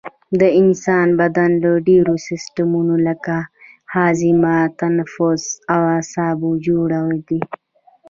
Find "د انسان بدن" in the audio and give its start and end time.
0.39-1.51